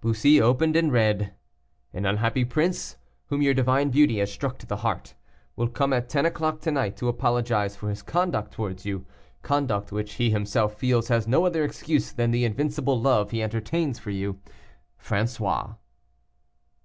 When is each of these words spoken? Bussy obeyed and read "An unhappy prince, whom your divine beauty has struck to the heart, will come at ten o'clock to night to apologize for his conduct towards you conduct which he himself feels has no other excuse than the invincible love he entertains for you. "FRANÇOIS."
Bussy 0.00 0.40
obeyed 0.40 0.76
and 0.76 0.92
read 0.92 1.34
"An 1.92 2.06
unhappy 2.06 2.44
prince, 2.44 2.96
whom 3.26 3.42
your 3.42 3.54
divine 3.54 3.90
beauty 3.90 4.18
has 4.18 4.30
struck 4.32 4.56
to 4.58 4.66
the 4.66 4.76
heart, 4.86 5.16
will 5.56 5.66
come 5.66 5.92
at 5.92 6.08
ten 6.08 6.24
o'clock 6.24 6.60
to 6.60 6.70
night 6.70 6.96
to 6.98 7.08
apologize 7.08 7.74
for 7.74 7.88
his 7.88 8.00
conduct 8.00 8.52
towards 8.52 8.86
you 8.86 9.04
conduct 9.42 9.90
which 9.90 10.12
he 10.12 10.30
himself 10.30 10.78
feels 10.78 11.08
has 11.08 11.26
no 11.26 11.44
other 11.44 11.64
excuse 11.64 12.12
than 12.12 12.30
the 12.30 12.44
invincible 12.44 13.00
love 13.00 13.32
he 13.32 13.42
entertains 13.42 13.98
for 13.98 14.10
you. 14.10 14.38
"FRANÇOIS." 15.02 15.76